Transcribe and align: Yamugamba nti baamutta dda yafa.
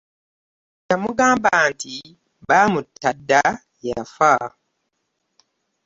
Yamugamba 0.89 1.49
nti 1.69 1.93
baamutta 2.47 3.09
dda 3.17 3.41
yafa. 3.87 4.31